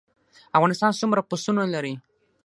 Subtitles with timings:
[0.57, 1.93] افغانستان څومره پسونه لري؟